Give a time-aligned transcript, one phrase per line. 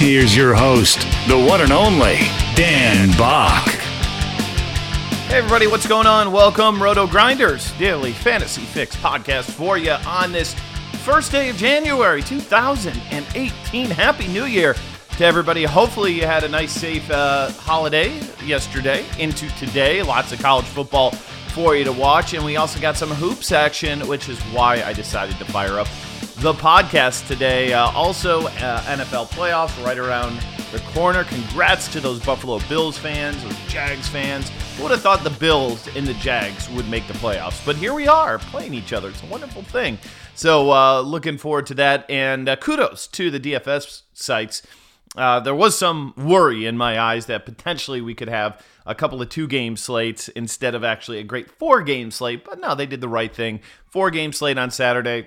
[0.00, 2.16] Here's your host, the one and only
[2.54, 3.66] Dan Back.
[5.28, 6.32] Hey, everybody, what's going on?
[6.32, 10.54] Welcome, Roto Grinders, daily fantasy fix podcast for you on this
[11.04, 13.90] first day of January 2018.
[13.90, 14.74] Happy New Year
[15.18, 15.64] to everybody.
[15.64, 20.02] Hopefully, you had a nice, safe uh, holiday yesterday into today.
[20.02, 21.10] Lots of college football
[21.52, 22.32] for you to watch.
[22.32, 25.88] And we also got some hoops action, which is why I decided to fire up
[26.40, 27.74] the podcast today.
[27.74, 30.40] Uh, also, uh, NFL playoffs right around
[30.72, 31.22] the corner.
[31.24, 34.50] Congrats to those Buffalo Bills fans, those Jags fans.
[34.76, 37.62] Who would have thought the Bills and the Jags would make the playoffs?
[37.66, 39.10] But here we are playing each other.
[39.10, 39.98] It's a wonderful thing.
[40.34, 42.10] So, uh, looking forward to that.
[42.10, 44.62] And uh, kudos to the DFS sites.
[45.16, 49.20] Uh, there was some worry in my eyes that potentially we could have a couple
[49.20, 52.46] of two game slates instead of actually a great four game slate.
[52.46, 53.60] But no, they did the right thing.
[53.84, 55.26] Four game slate on Saturday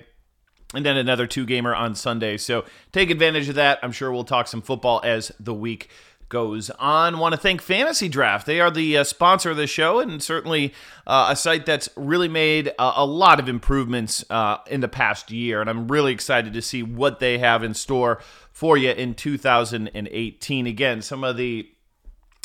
[0.74, 2.36] and then another two gamer on Sunday.
[2.36, 3.78] So take advantage of that.
[3.82, 5.88] I'm sure we'll talk some football as the week
[6.28, 7.18] goes on.
[7.18, 8.46] Want to thank Fantasy Draft.
[8.46, 10.74] They are the uh, sponsor of the show and certainly
[11.06, 15.30] uh, a site that's really made a, a lot of improvements uh, in the past
[15.30, 15.60] year.
[15.60, 18.20] And I'm really excited to see what they have in store
[18.50, 20.66] for you in 2018.
[20.66, 21.68] Again, some of the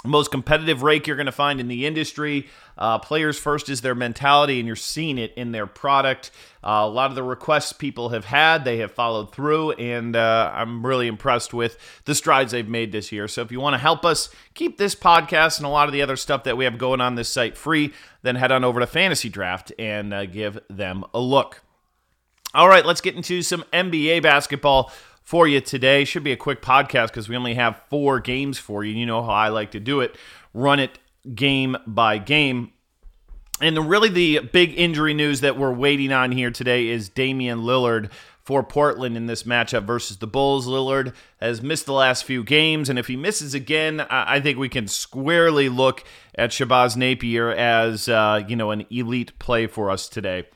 [0.05, 2.47] most competitive rake you're going to find in the industry.
[2.77, 6.31] Uh, players first is their mentality, and you're seeing it in their product.
[6.63, 10.51] Uh, a lot of the requests people have had, they have followed through, and uh,
[10.53, 13.27] I'm really impressed with the strides they've made this year.
[13.27, 16.01] So if you want to help us keep this podcast and a lot of the
[16.01, 18.88] other stuff that we have going on this site free, then head on over to
[18.88, 21.61] Fantasy Draft and uh, give them a look.
[22.53, 24.91] All right, let's get into some NBA basketball
[25.29, 26.06] for you today.
[26.06, 28.95] Should be a quick podcast because we only have four games for you.
[28.95, 30.16] You know how I like to do it
[30.56, 30.97] run it
[31.35, 32.72] game by game.
[33.62, 37.59] And the, really, the big injury news that we're waiting on here today is Damian
[37.59, 38.09] Lillard
[38.41, 40.66] for Portland in this matchup versus the Bulls.
[40.66, 44.69] Lillard has missed the last few games, and if he misses again, I think we
[44.69, 46.03] can squarely look
[46.34, 50.47] at Shabazz Napier as uh, you know an elite play for us today.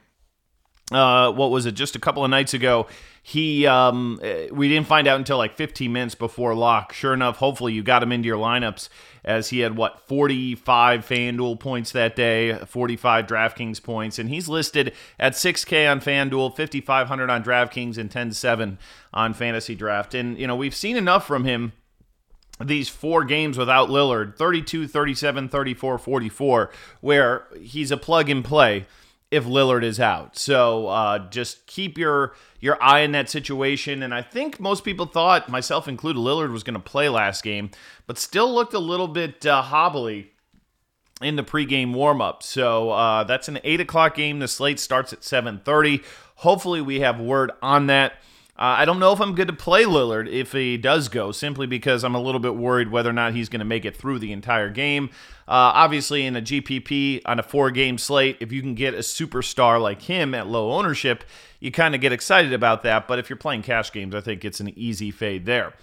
[0.94, 1.74] Uh, what was it?
[1.74, 2.88] Just a couple of nights ago,
[3.22, 4.20] he um,
[4.52, 6.94] we didn't find out until like 15 minutes before lock.
[6.94, 8.90] Sure enough, hopefully you got him into your lineups
[9.24, 14.94] as he had what 45 FanDuel points that day, 45 DraftKings points, and he's listed
[15.18, 18.78] at 6K on FanDuel, 5500 on DraftKings, and 10-7
[19.14, 20.14] on Fantasy Draft.
[20.14, 21.72] And you know we've seen enough from him
[22.60, 26.72] these four games without Lillard 32, 37, 34, 44,
[27.02, 28.86] where he's a plug and play
[29.34, 30.38] if Lillard is out.
[30.38, 34.04] So uh, just keep your your eye in that situation.
[34.04, 37.72] And I think most people thought, myself included, Lillard was going to play last game,
[38.06, 40.32] but still looked a little bit uh, hobbly
[41.22, 42.44] in the pregame warmup.
[42.44, 44.38] So uh, that's an eight o'clock game.
[44.40, 46.04] The slate starts at seven thirty.
[46.36, 48.14] Hopefully, we have word on that.
[48.56, 51.66] Uh, I don't know if I'm good to play Lillard if he does go, simply
[51.66, 54.20] because I'm a little bit worried whether or not he's going to make it through
[54.20, 55.10] the entire game.
[55.48, 59.00] Uh, obviously, in a GPP on a four game slate, if you can get a
[59.00, 61.24] superstar like him at low ownership,
[61.60, 63.08] you kind of get excited about that.
[63.08, 65.74] But if you're playing cash games, I think it's an easy fade there.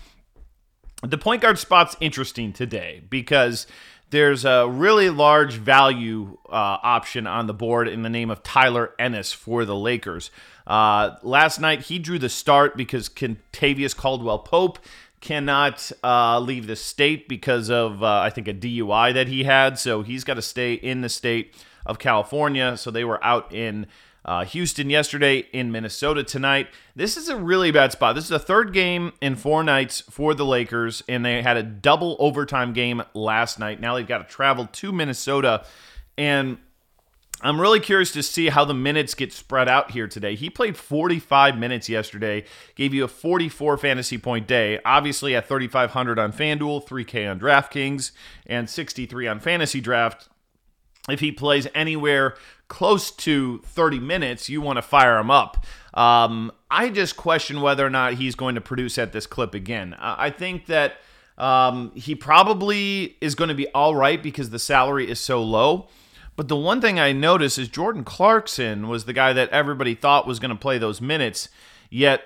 [1.03, 3.67] The point guard spot's interesting today because
[4.11, 8.93] there's a really large value uh, option on the board in the name of Tyler
[8.99, 10.31] Ennis for the Lakers.
[10.67, 14.79] Uh, last night, he drew the start because Kentavious Caldwell Pope
[15.21, 19.79] cannot uh, leave the state because of, uh, I think, a DUI that he had.
[19.79, 21.55] So he's got to stay in the state
[21.87, 22.77] of California.
[22.77, 23.87] So they were out in
[24.25, 26.69] uh, Houston yesterday, in Minnesota tonight.
[26.95, 28.15] This is a really bad spot.
[28.15, 31.63] This is the third game in four nights for the Lakers, and they had a
[31.63, 33.81] double overtime game last night.
[33.81, 35.65] Now they've got to travel to Minnesota.
[36.19, 36.59] And
[37.43, 40.35] I'm really curious to see how the minutes get spread out here today.
[40.35, 42.45] He played 45 minutes yesterday,
[42.75, 44.79] gave you a 44 fantasy point day.
[44.85, 48.13] Obviously, at 3,500 on FanDuel, 3K on DraftKings,
[48.47, 50.29] and 63 on Fantasy Draft.
[51.09, 52.35] If he plays anywhere
[52.71, 55.67] close to 30 minutes, you want to fire him up.
[55.93, 59.95] Um, I just question whether or not he's going to produce at this clip again.
[59.99, 60.95] I think that
[61.37, 65.89] um, he probably is going to be all right because the salary is so low.
[66.37, 70.27] But the one thing I noticed is Jordan Clarkson was the guy that everybody thought
[70.27, 71.49] was going to play those minutes,
[71.91, 72.23] yet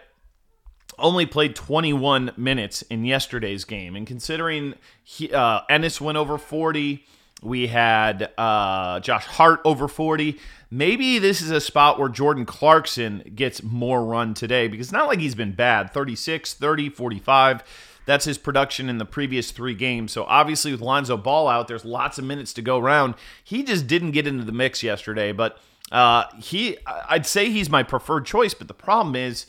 [0.98, 3.96] only played 21 minutes in yesterday's game.
[3.96, 7.04] And considering he, uh, Ennis went over 40,
[7.44, 10.38] we had uh, Josh Hart over 40.
[10.70, 15.06] Maybe this is a spot where Jordan Clarkson gets more run today because it's not
[15.06, 17.62] like he's been bad 36, 30, 45
[18.06, 20.12] that's his production in the previous three games.
[20.12, 23.14] So obviously, with Lonzo Ball out, there's lots of minutes to go around.
[23.42, 25.58] He just didn't get into the mix yesterday, but
[25.90, 28.54] uh, he, I'd say he's my preferred choice.
[28.54, 29.46] But the problem is.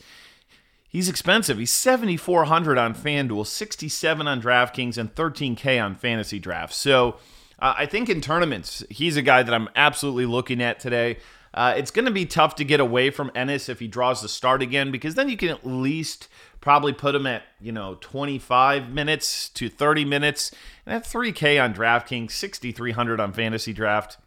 [0.88, 1.58] He's expensive.
[1.58, 6.72] He's 7400 on FanDuel, 67 on DraftKings and 13k on Fantasy Draft.
[6.72, 7.16] So,
[7.58, 11.18] uh, I think in tournaments, he's a guy that I'm absolutely looking at today.
[11.54, 14.28] Uh, it's going to be tough to get away from Ennis if he draws the
[14.28, 16.28] start again, because then you can at least
[16.60, 20.52] probably put him at, you know, 25 minutes to 30 minutes.
[20.84, 24.18] And at 3K on DraftKings, 6,300 on Fantasy Draft,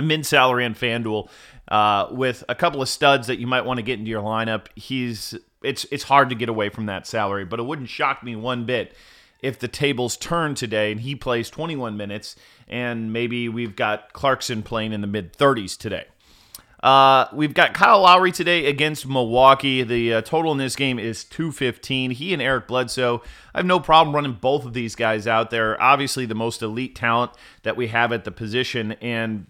[0.00, 1.28] mid salary on FanDuel,
[1.66, 4.66] uh, with a couple of studs that you might want to get into your lineup.
[4.76, 5.34] He's
[5.64, 8.66] it's it's hard to get away from that salary, but it wouldn't shock me one
[8.66, 8.94] bit
[9.42, 12.36] if the tables turn today and he plays 21 minutes
[12.68, 16.06] and maybe we've got Clarkson playing in the mid 30s today.
[16.82, 19.84] Uh, we've got Kyle Lowry today against Milwaukee.
[19.84, 22.10] The uh, total in this game is 215.
[22.10, 23.22] He and Eric Bledsoe.
[23.54, 25.80] I have no problem running both of these guys out there.
[25.80, 28.92] Obviously, the most elite talent that we have at the position.
[29.00, 29.46] And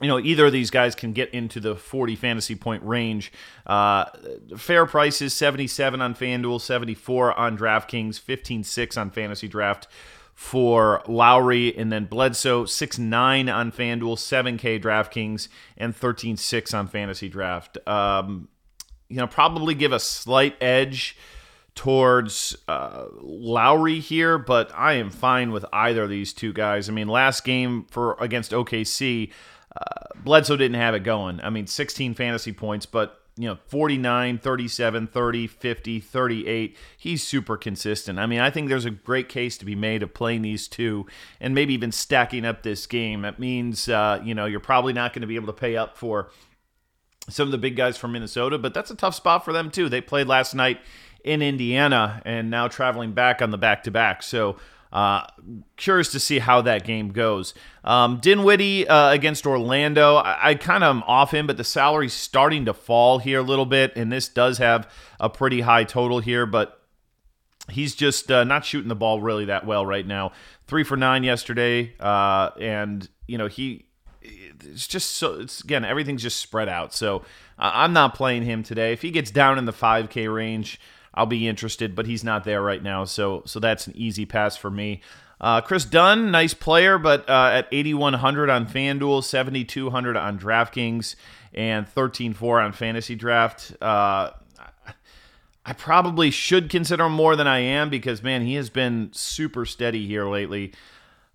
[0.00, 3.32] you know, either of these guys can get into the 40 fantasy point range.
[3.66, 4.06] Uh,
[4.56, 9.88] fair prices 77 on FanDuel, 74 on DraftKings, 15 6 on Fantasy Draft
[10.34, 16.88] for Lowry, and then Bledsoe, 6 9 on FanDuel, 7K DraftKings, and 13 6 on
[16.88, 17.76] Fantasy Draft.
[17.86, 18.48] Um,
[19.10, 21.16] you know, probably give a slight edge
[21.74, 26.88] towards uh, Lowry here, but I am fine with either of these two guys.
[26.88, 29.30] I mean, last game for against OKC,
[29.76, 31.40] uh, Bledsoe didn't have it going.
[31.40, 37.56] I mean, 16 fantasy points, but you know 49 37 30 50 38 he's super
[37.56, 38.18] consistent.
[38.18, 41.06] I mean i think there's a great case to be made of playing these two
[41.40, 43.22] and maybe even stacking up this game.
[43.22, 45.96] That means uh, you know you're probably not going to be able to pay up
[45.96, 46.30] for
[47.28, 49.88] some of the big guys from minnesota but that's a tough spot for them too.
[49.88, 50.80] They played last night
[51.24, 54.56] in indiana and now traveling back on the back to back so
[54.92, 55.26] uh,
[55.76, 57.54] curious to see how that game goes.
[57.84, 62.12] Um, Dinwiddie uh, against Orlando, I, I kind of am off him, but the salary's
[62.12, 66.20] starting to fall here a little bit, and this does have a pretty high total
[66.20, 66.80] here, but
[67.70, 70.32] he's just uh, not shooting the ball really that well right now.
[70.66, 73.86] Three for nine yesterday, uh, and you know he.
[74.22, 75.40] It's just so.
[75.40, 76.92] It's again everything's just spread out.
[76.92, 77.24] So
[77.58, 78.92] I'm not playing him today.
[78.92, 80.78] If he gets down in the 5K range,
[81.14, 84.56] I'll be interested, but he's not there right now, so so that's an easy pass
[84.56, 85.00] for me.
[85.40, 91.16] Uh, Kris Dunn, nice player, but uh, at 8,100 on FanDuel, 7,200 on DraftKings,
[91.54, 93.74] and 13.4 on Fantasy Draft.
[93.80, 94.30] Uh,
[95.64, 99.64] I probably should consider him more than I am because, man, he has been super
[99.64, 100.72] steady here lately.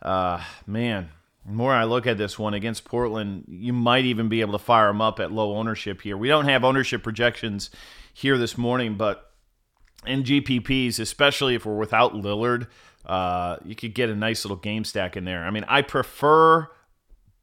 [0.01, 1.09] Uh, man,
[1.45, 4.89] more I look at this one against Portland, you might even be able to fire
[4.89, 6.17] him up at low ownership here.
[6.17, 7.69] We don't have ownership projections
[8.13, 9.31] here this morning, but
[10.07, 12.67] in GPPs, especially if we're without Lillard,
[13.05, 15.45] uh, you could get a nice little game stack in there.
[15.45, 16.67] I mean, I prefer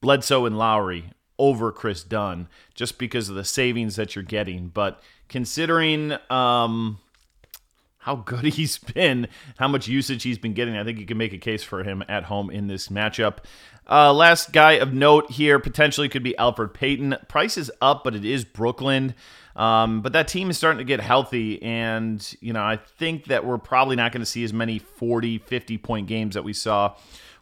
[0.00, 4.69] Bledsoe and Lowry over Kris Dunn just because of the savings that you're getting.
[4.69, 6.99] But considering um,
[8.03, 9.29] how good he's been,
[9.59, 12.05] how much usage he's been getting, I think you can make a case for him
[12.09, 13.39] at home in this matchup.
[13.91, 17.17] Uh, last guy of note here potentially could be Elfrid Payton.
[17.29, 19.15] Price is up, but it is Brooklyn.
[19.57, 23.45] Um, but that team is starting to get healthy, and you know I think that
[23.45, 26.95] we're probably not going to see as many 40, 50 point games that we saw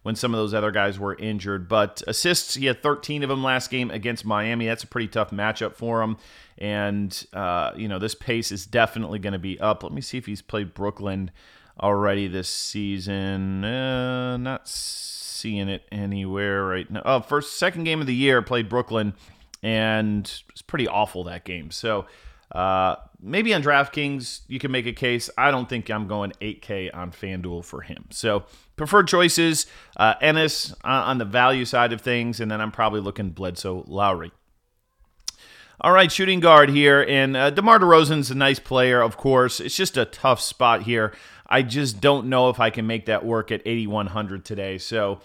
[0.03, 1.69] when some of those other guys were injured.
[1.69, 4.67] But assists, he had 13 of them last game against Miami.
[4.67, 6.17] That's a pretty tough matchup for him.
[6.59, 9.83] And, uh, you know, this pace is definitely going to be up.
[9.83, 11.31] Let me see if he's played Brooklyn
[11.81, 13.65] already this season.
[13.65, 17.03] Uh, not seeing it anywhere right now.
[17.05, 19.15] Oh, first, second game of the year, played Brooklyn
[19.63, 21.71] and it's pretty awful that game.
[21.71, 22.07] So
[22.51, 25.31] Uh, maybe on DraftKings you can make a case.
[25.39, 28.07] I don't think I'm going 8K on FanDuel for him.
[28.11, 28.45] So
[28.77, 29.67] preferred choices:
[29.97, 34.33] uh, Ennis on the value side of things, and then I'm probably looking Bledsoe Lowry.
[35.83, 39.61] All right, shooting guard here, and uh, DeMar DeRozan's a nice player, of course.
[39.61, 41.15] It's just a tough spot here.
[41.49, 44.77] I just don't know if I can make that work at 8,100 today.
[44.77, 45.21] So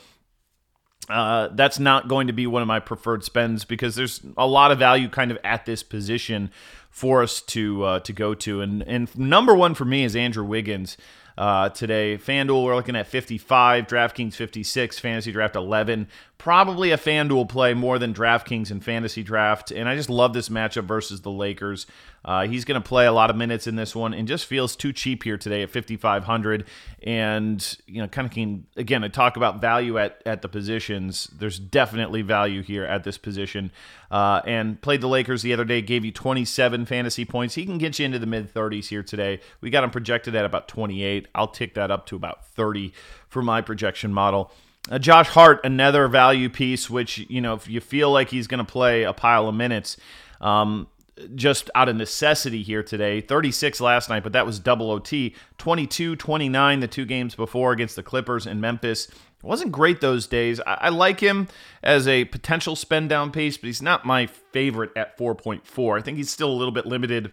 [1.10, 4.72] uh, that's not going to be one of my preferred spends because there's a lot
[4.72, 6.52] of value kind of at this position
[6.96, 8.62] for us to uh, to go to.
[8.62, 10.96] And and number one for me is Andrew Wiggins
[11.38, 12.18] uh, today.
[12.18, 16.08] FanDuel, we're looking at 55, DraftKings 56, Fantasy Draft 11.
[16.38, 19.72] Probably a FanDuel play more than DraftKings and Fantasy Draft.
[19.72, 21.86] And I just love this matchup versus the Lakers.
[22.26, 24.76] Uh, he's going to play a lot of minutes in this one and just feels
[24.76, 26.66] too cheap here today at 5,500.
[27.04, 31.30] And, you know, kind of can, again, I talk about value at, at the positions.
[31.38, 33.72] There's definitely value here at this position.
[34.10, 37.54] Uh, and played the Lakers the other day, gave you 27 fantasy points.
[37.54, 39.40] He can get you into the mid 30s here today.
[39.62, 41.28] We got him projected at about 28.
[41.36, 42.92] I'll tick that up to about 30
[43.30, 44.52] for my projection model.
[44.90, 48.66] Uh, Josh Hart, another value piece, which, you know, if you feel like he's going
[48.66, 49.98] to play a pile of minutes,
[50.42, 50.88] um,
[51.36, 53.22] just out of necessity here today.
[53.22, 55.36] 36 last night, but that was double OT.
[55.58, 59.08] 22 29 the two games before against the Clippers and Memphis.
[59.08, 60.60] It wasn't great those days.
[60.62, 61.48] I, I like him
[61.84, 65.98] as a potential spend down pace, but he's not my favorite at 4.4.
[65.98, 67.32] I think he's still a little bit limited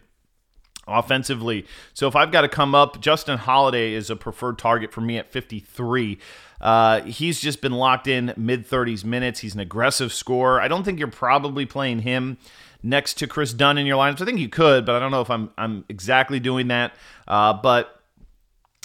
[0.87, 1.67] offensively.
[1.95, 5.17] So if I've got to come up, Justin Holiday is a preferred target for me
[5.17, 6.19] at 53.
[6.61, 9.41] Uh, he's just been locked in mid 30s minutes.
[9.41, 10.61] He's an aggressive scorer.
[10.61, 12.39] I don't think you're probably playing him
[12.83, 14.21] next to Kris Dunn in your lineups.
[14.21, 16.93] I think you could, but I don't know if I'm I'm exactly doing that.
[17.27, 18.01] Uh, but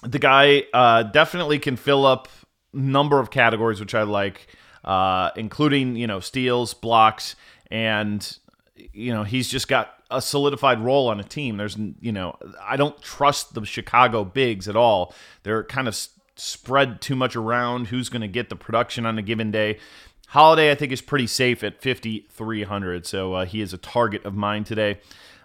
[0.03, 2.27] the guy uh, definitely can fill up
[2.73, 4.47] number of categories, which I like,
[4.83, 7.35] uh, including you know steals, blocks,
[7.71, 8.37] and
[8.75, 11.57] you know he's just got a solidified role on a team.
[11.57, 15.13] There's you know I don't trust the Chicago bigs at all.
[15.43, 15.97] They're kind of
[16.35, 19.79] spread too much around who's going to get the production on a given day.
[20.27, 24.35] Holiday, I think, is pretty safe at 5,300, so uh, he is a target of
[24.35, 24.99] mine today.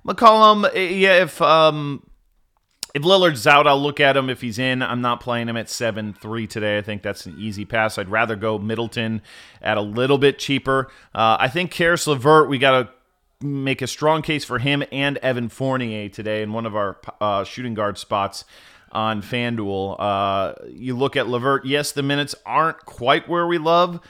[0.04, 2.04] McCollum, eh, yeah, if um,
[2.92, 4.28] if Lillard's out, I'll look at him.
[4.28, 6.78] If he's in, I'm not playing him at 7 3 today.
[6.78, 7.96] I think that's an easy pass.
[7.96, 9.22] I'd rather go Middleton
[9.60, 10.90] at a little bit cheaper.
[11.14, 15.16] Uh, I think Caris LeVert, we got to make a strong case for him and
[15.18, 18.44] Evan Fournier today in one of our uh, shooting guard spots
[18.90, 19.96] on FanDuel.
[19.98, 24.00] Uh, you look at LeVert, yes, the minutes aren't quite where we love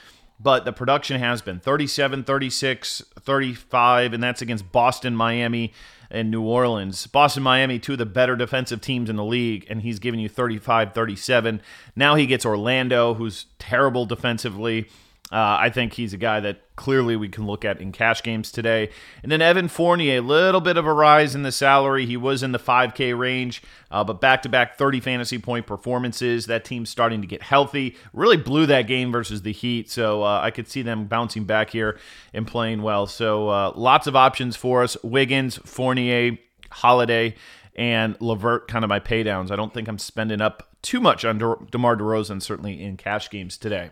[0.43, 5.73] but the production has been 37, 36, 35, and that's against Boston, Miami,
[6.11, 7.07] and New Orleans.
[7.07, 10.27] Boston, Miami, two of the better defensive teams in the league, and he's giving you
[10.27, 11.61] 35, 37.
[11.95, 14.89] Now he gets Orlando, who's terrible defensively.
[15.33, 18.51] Uh, I think he's a guy that clearly we can look at in cash games
[18.51, 18.91] today.
[19.23, 22.05] And then Evan Fournier, a little bit of a rise in the salary.
[22.05, 26.45] He was in the 5K range, uh, but back to back 30 fantasy point performances.
[26.45, 27.95] That team's starting to get healthy.
[28.13, 31.71] Really blew that game versus the Heat, so uh, I could see them bouncing back
[31.71, 31.97] here
[32.31, 33.07] and playing well.
[33.07, 36.37] So uh, lots of options for us Wiggins, Fournier,
[36.69, 37.33] Holiday,
[37.75, 39.49] and LeVert, kind of my paydowns.
[39.49, 43.31] I don't think I'm spending up too much on De- DeMar DeRozan, certainly in cash
[43.31, 43.89] games today.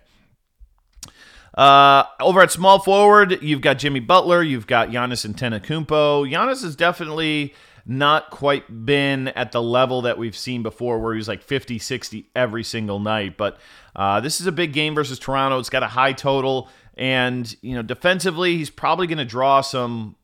[1.54, 6.32] Uh, over at small forward, you've got Jimmy Butler, you've got Giannis Antetokounmpo.
[6.32, 7.54] Giannis has definitely
[7.86, 12.30] not quite been at the level that we've seen before where he's like 50 60
[12.36, 13.38] every single night.
[13.38, 13.58] But
[13.96, 15.60] uh, this is a big game versus toronto.
[15.60, 16.70] It's got a high total.
[16.96, 20.16] And you know defensively he's probably going to draw some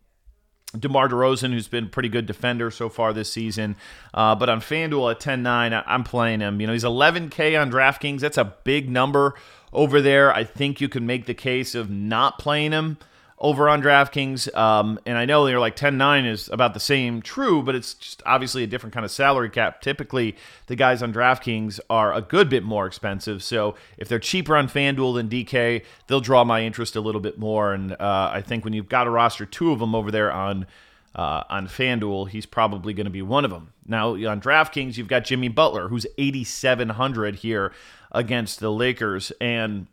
[0.77, 3.75] DeMar DeRozan, who's been a pretty good defender so far this season.
[4.13, 6.59] Uh, but on FanDuel at 10 9, I'm playing him.
[6.59, 8.19] You know, he's 11K on DraftKings.
[8.19, 9.33] That's a big number
[9.71, 10.33] over there.
[10.33, 12.97] I think you can make the case of not playing him
[13.39, 14.53] over on DraftKings.
[14.55, 17.93] Um, and I know they're like 10 9 is about the same, true, but it's
[17.93, 19.81] just obviously a different kind of salary cap.
[19.81, 20.35] Typically,
[20.67, 23.43] the guys on DraftKings are a good bit more expensive.
[23.43, 27.37] So if they're cheaper on FanDuel than DK, they'll draw my interest a little bit
[27.37, 27.73] more.
[27.73, 30.65] And uh, I think when you've got a roster, two of them over there on.
[31.15, 33.73] Uh, on FanDuel, he's probably going to be one of them.
[33.87, 37.73] Now, on DraftKings, you've got Jimmy Butler, who's 8,700 here
[38.11, 39.31] against the Lakers.
[39.41, 39.87] And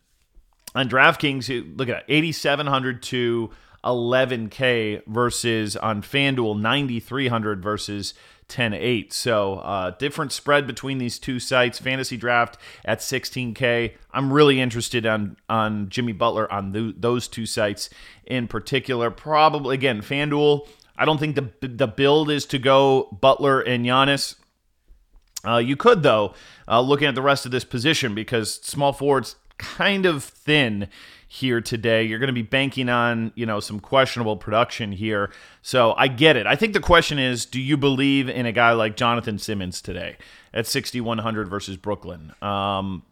[0.74, 3.50] on DraftKings, look at that 8,700 to
[3.84, 8.14] 11K versus on FanDuel 9,300 versus
[8.48, 9.12] 10-8.
[9.12, 11.78] So uh, different spread between these two sites.
[11.78, 13.94] Fantasy Draft at 16K.
[14.12, 17.90] I'm really interested on on Jimmy Butler on the, those two sites
[18.26, 19.10] in particular.
[19.10, 20.66] Probably again FanDuel.
[20.96, 24.36] I don't think the the build is to go Butler and Giannis.
[25.46, 26.34] Uh, you could though,
[26.68, 30.88] uh, looking at the rest of this position because small forwards kind of thin
[31.34, 32.04] here today.
[32.04, 35.32] You're going to be banking on, you know, some questionable production here.
[35.62, 36.46] So I get it.
[36.46, 40.16] I think the question is do you believe in a guy like Jonathan Simmons today
[40.52, 42.32] at 6,100 versus Brooklyn?
[42.40, 43.02] Um,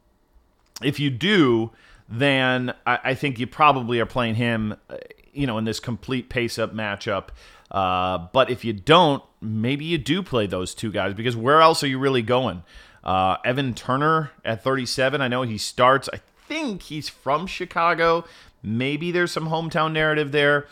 [0.82, 1.72] if you do,
[2.08, 4.98] then I, I, think you probably are playing him, uh,
[5.32, 7.28] you know, in this complete pace up matchup.
[7.70, 11.82] Uh, but if you don't, maybe you do play those two guys because where else
[11.82, 12.62] are you really going?
[13.02, 15.20] Uh, Evan Turner at 37.
[15.20, 16.08] I know he starts.
[16.12, 16.20] I
[16.52, 18.24] think he's from Chicago.
[18.62, 20.66] Maybe there's some hometown narrative there.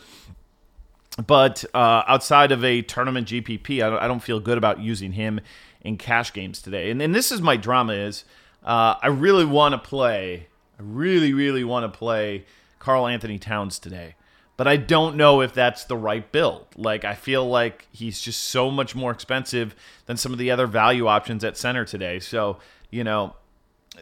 [1.25, 5.11] But uh, outside of a tournament GPP, I don't, I don't, feel good about using
[5.11, 5.41] him
[5.81, 6.89] in cash games today.
[6.89, 8.23] And, and this is my drama is
[8.63, 10.47] uh, I really want to play,
[10.79, 12.45] I really, really want to play
[12.79, 14.15] Karl-Anthony Towns today
[14.57, 16.67] but I don't know if that's the right build.
[16.75, 19.73] Like I feel like he's just so much more expensive
[20.05, 22.19] than some of the other value options at center today.
[22.19, 22.59] So,
[22.91, 23.33] you know,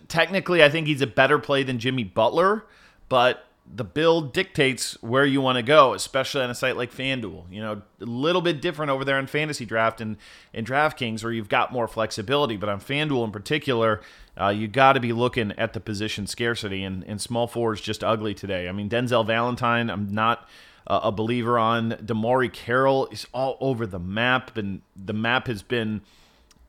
[0.08, 2.66] technically I think he's a better play than Jimmy Butler,
[3.10, 7.44] but the build dictates where you want to go, especially on a site like FanDuel.
[7.52, 10.18] You know, a little bit different over there in fantasy draft and
[10.54, 12.58] in DraftKings where you've got more flexibility.
[12.58, 14.02] But on FanDuel in particular,
[14.40, 17.82] uh, you got to be looking at the position scarcity, and, and small four is
[17.82, 18.68] just ugly today.
[18.68, 20.50] I mean, Denzel Valentine, I'm not
[20.88, 21.92] uh, a believer on.
[21.92, 26.02] DeMarre Carroll is all over the map, and the map has been.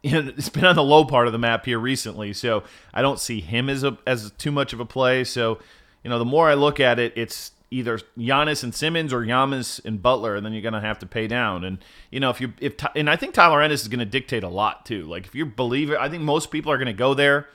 [0.02, 2.62] You know, it's been on the low part of the map here recently, so
[2.94, 5.24] I don't see him as a as too much of a play.
[5.24, 5.58] So,
[6.02, 9.84] you know, the more I look at it, it's either Giannis and Simmons or Giannis
[9.84, 11.64] and Butler, and then you're gonna have to pay down.
[11.64, 14.48] And you know, if you if and I think Tyler Ennis is gonna dictate a
[14.48, 15.04] lot too.
[15.04, 17.48] Like if you believe it, I think most people are gonna go there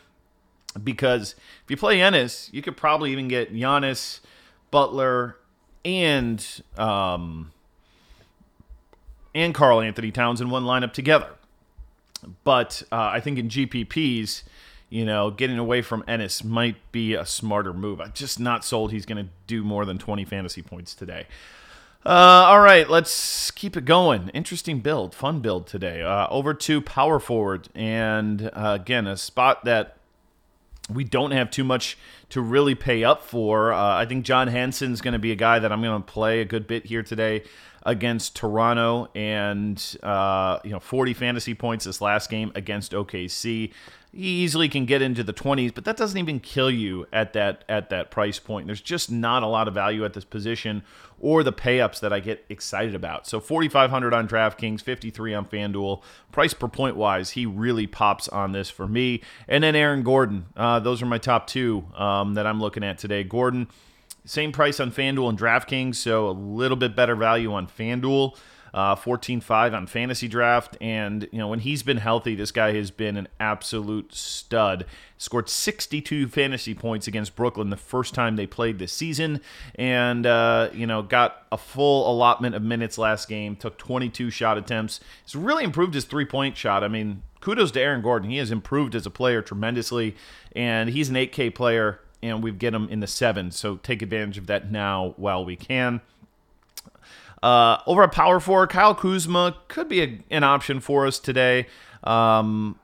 [0.84, 4.20] because if you play Ennis, you could probably even get Giannis,
[4.72, 5.38] Butler,
[5.84, 6.46] and
[6.78, 7.52] um,
[9.34, 11.30] and Karl-Anthony Towns in one lineup together.
[12.44, 14.44] But uh, I think in GPPs,
[14.89, 18.00] you know, getting away from Ennis might be a smarter move.
[18.00, 21.27] I'm just not sold he's going to do more than 20 fantasy points today.
[22.05, 24.29] Uh, all right, let's keep it going.
[24.29, 26.03] Interesting build, fun build today.
[26.03, 29.98] Uh, over to power forward, and uh, again, a spot that
[30.89, 31.98] we don't have too much
[32.30, 33.74] to really pay up for.
[33.74, 36.42] Uh, I think John Henson's going to be a guy that I'm going to play
[36.42, 37.44] a good bit here today
[37.84, 43.72] against Toronto, and uh, you know, 40 fantasy points this last game against OKC.
[44.15, 47.65] He easily can get into the 20s, but that doesn't even kill you at that
[47.67, 48.65] at that price point.
[48.65, 50.83] There's just not a lot of value at this position
[51.20, 53.27] or the payups that I get excited about.
[53.27, 56.01] So 4500 on DraftKings, 53 on FanDuel.
[56.31, 59.22] Price per point wise, he really pops on this for me.
[59.50, 60.46] And then Aaron Gordon.
[60.55, 63.24] Uh, those are my top two um, that I'm looking at today.
[63.25, 63.68] Gordon
[64.25, 68.35] same price on FanDuel and DraftKings, so a little bit better value on FanDuel.
[68.75, 70.75] Uh, 14-5 on fantasy draft.
[70.81, 74.85] And you know when he's been healthy this guy has been an absolute stud.
[75.18, 79.40] Scored 62 fantasy points against brooklyn the first time they played this season.
[79.75, 84.57] And uh, you know got a full allotment of minutes last game took 22 shot
[84.57, 85.00] attempts.
[85.24, 86.83] He's really improved his three-point shot.
[86.83, 88.29] I mean kudos to aaron gordon.
[88.29, 90.18] He has improved as a player tremendously.
[90.53, 93.51] And he's an 8k player and we've get him in the seven.
[93.51, 96.01] So take advantage of that now while we can.
[97.46, 101.68] Uh, over at Power Four, Kyle Kuzma could be a, an option for us today.
[102.03, 102.79] Um,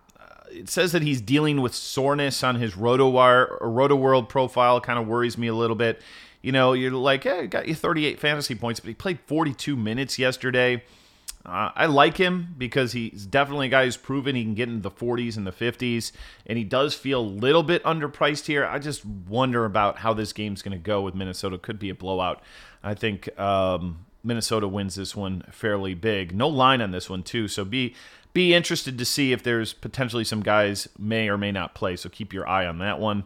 [0.52, 4.80] it says that he's dealing with soreness on his RotoWire or Rotoworld profile.
[4.80, 6.00] Kind of worries me a little bit.
[6.44, 10.20] You know, you're like, hey, got you 38 fantasy points, but he played 42 minutes
[10.20, 10.84] yesterday.
[11.44, 14.88] Uh, I like him because he's definitely a guy who's proven he can get into
[14.88, 16.12] the 40s and the 50s,
[16.46, 18.64] and he does feel a little bit underpriced here.
[18.64, 21.58] I just wonder about how this game's going to go with Minnesota.
[21.58, 22.44] Could be a blowout.
[22.84, 26.36] I think um, Minnesota wins this one fairly big.
[26.36, 27.96] No line on this one too, so be
[28.34, 31.96] be interested to see if there's potentially some guys may or may not play.
[31.96, 33.26] So keep your eye on that one.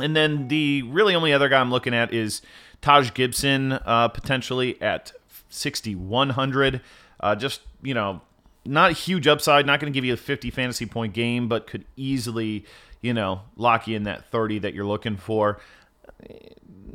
[0.00, 2.42] And then the really only other guy I'm looking at is
[2.80, 5.12] Taj Gibson, uh, potentially at
[5.50, 6.80] 6,100.
[7.20, 8.20] Uh, just, you know,
[8.64, 11.66] not a huge upside, not going to give you a 50 fantasy point game, but
[11.66, 12.64] could easily,
[13.00, 15.60] you know, lock you in that 30 that you're looking for.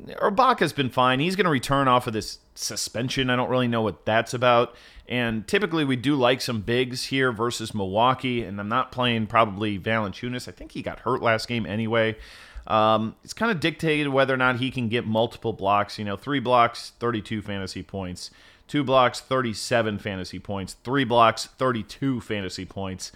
[0.08, 1.20] Ibaka's been fine.
[1.20, 3.30] He's going to return off of this suspension.
[3.30, 4.76] I don't really know what that's about.
[5.08, 9.78] And typically we do like some bigs here versus Milwaukee, and I'm not playing probably
[9.78, 10.48] Valanciunas.
[10.48, 12.16] I think he got hurt last game anyway.
[12.68, 16.00] Um, it's kind of dictated whether or not he can get multiple blocks.
[16.00, 18.32] You know, three blocks, 32 fantasy points.
[18.68, 20.78] Two blocks, 37 fantasy points.
[20.84, 23.12] Three blocks, 32 fantasy points.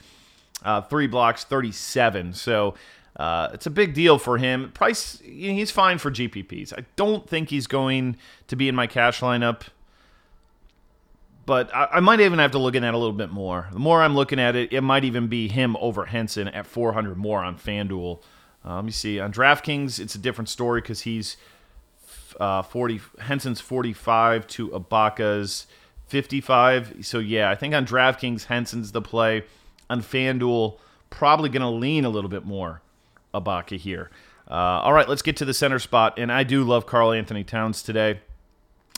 [0.63, 2.33] Uh, three blocks, 37.
[2.33, 2.73] So
[3.17, 4.71] uh, it's a big deal for him.
[4.73, 6.71] Price, he's fine for GPPs.
[6.71, 8.15] I don't think he's going
[8.47, 9.63] to be in my cash lineup,
[11.47, 13.69] but I, I might even have to look at that a little bit more.
[13.73, 17.17] The more I'm looking at it, it might even be him over Henson at 400
[17.17, 18.21] more on FanDuel.
[18.63, 19.19] Uh, let me see.
[19.19, 21.37] On DraftKings, it's a different story because he's
[22.39, 23.01] uh, 40.
[23.21, 25.65] Henson's 45 to Ibaka's
[26.05, 26.97] 55.
[27.01, 29.43] So yeah, I think on DraftKings, Henson's the play.
[29.89, 30.77] On FanDuel,
[31.09, 32.81] probably going to lean a little bit more
[33.33, 34.09] Ibaka here.
[34.49, 36.17] Uh, all right, let's get to the center spot.
[36.17, 38.21] And I do love Karl-Anthony Towns today.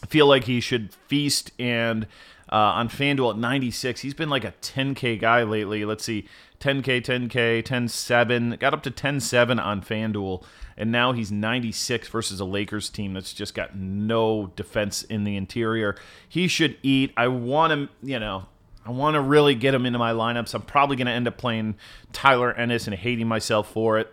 [0.01, 2.07] I feel like he should feast and
[2.51, 4.01] uh, on FanDuel at 96.
[4.01, 5.85] He's been like a 10K guy lately.
[5.85, 6.27] Let's see,
[6.59, 8.59] 10K, 10K, 10-7.
[8.59, 10.43] Got up to 10-7 on FanDuel,
[10.77, 15.35] and now he's 96 versus a Lakers team that's just got no defense in the
[15.35, 15.95] interior.
[16.27, 17.13] He should eat.
[17.17, 18.45] I want him, you know,
[18.85, 20.53] I want to really get him into my lineups.
[20.55, 21.75] I'm probably going to end up playing
[22.13, 24.11] Tyler Ennis and hating myself for it.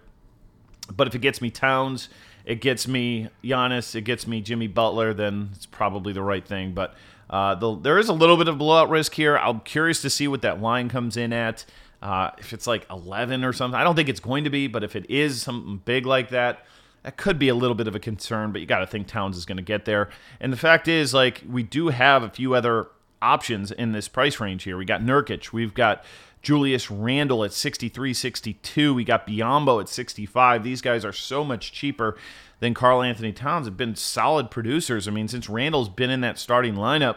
[0.95, 2.09] But if it gets me Towns,
[2.45, 6.73] it gets me Giannis, it gets me Jimmy Butler, then it's probably the right thing.
[6.73, 6.95] But
[7.29, 9.37] uh, the, there is a little bit of blowout risk here.
[9.37, 11.65] I'm curious to see what that line comes in at.
[12.01, 14.85] Uh, if it's like 11 or something, I don't think it's going to be, but
[14.85, 16.65] if it is something big like that,
[17.03, 18.53] that could be a little bit of a concern.
[18.53, 20.11] But you got to think Towns is going to get there.
[20.39, 22.89] And the fact is, like, we do have a few other
[23.21, 24.77] options in this price range here.
[24.77, 26.05] We got Nurkic, we've got
[26.47, 28.95] Julius Randle at 63 62.
[28.95, 30.63] We got Biyombo at 65.
[30.63, 32.17] These guys are so much cheaper
[32.61, 33.67] than Karl-Anthony Towns.
[33.67, 35.09] Have been solid producers.
[35.09, 37.17] I mean, since Randle's been in that starting lineup,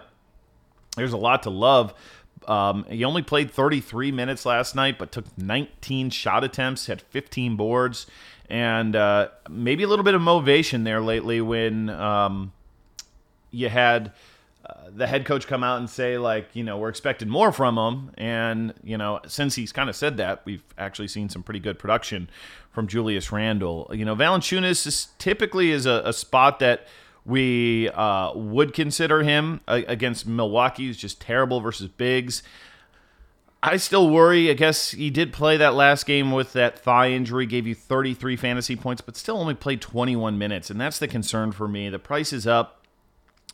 [0.95, 1.93] there's a lot to love.
[2.47, 7.55] Um, he only played 33 minutes last night, but took 19 shot attempts, had 15
[7.55, 8.07] boards,
[8.49, 12.51] and uh, maybe a little bit of motivation there lately when um,
[13.51, 14.11] you had
[14.91, 18.11] the head coach come out and say like you know we're expecting more from him
[18.17, 21.79] and you know since he's kind of said that we've actually seen some pretty good
[21.79, 22.29] production
[22.71, 26.87] from Julius Randle you know Valanciunas is typically is a, a spot that
[27.25, 32.43] we uh, would consider him against Milwaukee who's just terrible versus bigs
[33.61, 34.49] I still worry.
[34.49, 38.37] I guess he did play that last game with that thigh injury, gave you 33
[38.37, 40.69] fantasy points, but still only played 21 minutes.
[40.69, 41.89] And that's the concern for me.
[41.89, 42.78] The price is up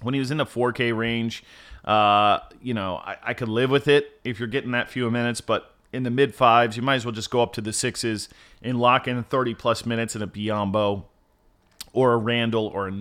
[0.01, 1.43] when he was in the 4K range,
[1.85, 5.39] uh, you know, I, I, could live with it if you're getting that few minutes,
[5.39, 8.27] but in the mid fives, you might as well just go up to the sixes
[8.61, 11.03] and lock in 30 plus minutes in a Biyombo
[11.93, 12.91] or a Randle or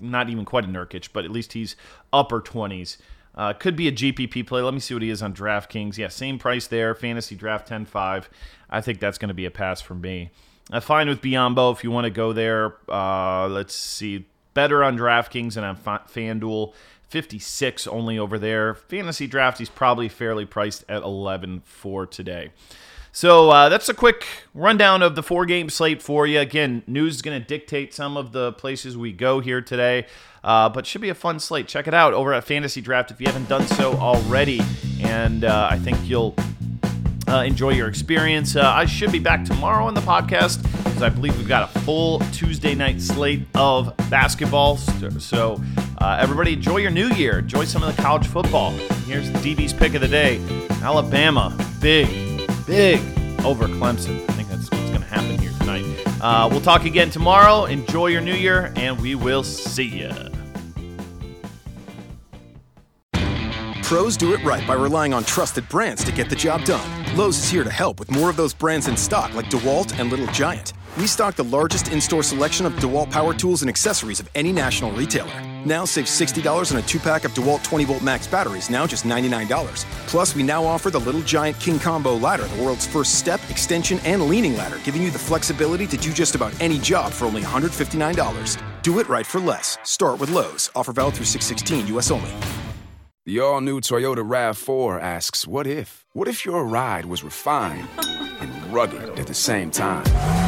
[0.00, 1.76] not even quite a Nurkic, but at least he's
[2.12, 2.96] upper 20s.
[3.34, 4.62] Uh, could be a GPP play.
[4.62, 5.96] Let me see what he is on DraftKings.
[5.96, 6.94] Yeah, same price there.
[6.94, 8.30] Fantasy draft 10 5.
[8.70, 10.30] I think that's going to be a pass for me.
[10.70, 12.74] I'm fine with Biyombo, if you want to go there.
[12.88, 14.26] Uh, let's see
[14.58, 16.74] better on DraftKings and on FanDuel.
[17.06, 18.74] 56 only over there.
[18.74, 22.50] Fantasy draft, he's probably fairly priced at 11 for today.
[23.12, 26.40] So uh, that's a quick rundown of the four game slate for you.
[26.40, 30.06] Again, news is going to dictate some of the places we go here today,
[30.42, 31.68] uh, but should be a fun slate.
[31.68, 34.60] Check it out over at Fantasy Draft if you haven't done so already,
[35.02, 36.34] and uh, I think you'll
[37.28, 38.56] uh, enjoy your experience.
[38.56, 42.20] Uh, I should be back tomorrow on the podcast I believe we've got a full
[42.32, 44.76] Tuesday night slate of basketball.
[44.76, 45.60] So,
[45.98, 47.38] uh, everybody, enjoy your new year.
[47.38, 48.72] Enjoy some of the college football.
[49.06, 50.40] Here's DB's pick of the day
[50.82, 52.08] Alabama, big,
[52.66, 53.00] big
[53.44, 54.22] over Clemson.
[54.28, 55.84] I think that's what's going to happen here tonight.
[56.20, 57.64] Uh, we'll talk again tomorrow.
[57.66, 60.12] Enjoy your new year, and we will see you.
[63.82, 67.16] Pros do it right by relying on trusted brands to get the job done.
[67.16, 70.10] Lowe's is here to help with more of those brands in stock, like DeWalt and
[70.10, 70.74] Little Giant.
[70.98, 74.50] We stock the largest in store selection of DeWalt power tools and accessories of any
[74.50, 75.30] national retailer.
[75.64, 79.04] Now save $60 on a two pack of DeWalt 20 volt max batteries, now just
[79.04, 79.84] $99.
[80.08, 84.00] Plus, we now offer the Little Giant King Combo ladder, the world's first step, extension,
[84.00, 87.42] and leaning ladder, giving you the flexibility to do just about any job for only
[87.42, 88.60] $159.
[88.82, 89.78] Do it right for less.
[89.84, 90.68] Start with Lowe's.
[90.74, 92.32] Offer valid through 616 US only.
[93.24, 96.06] The all new Toyota RAV4 asks, What if?
[96.12, 97.86] What if your ride was refined
[98.40, 100.47] and rugged at the same time?